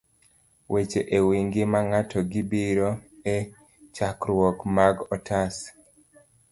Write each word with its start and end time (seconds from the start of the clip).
Weche 0.71 1.01
e 1.17 1.19
Wi 1.27 1.39
Ngima 1.47 1.79
Ng'ato 1.87 2.19
gibiro 2.31 2.89
e 3.33 3.35
chakruok 3.95 4.57
mar 4.75 4.93
otas 5.15 5.55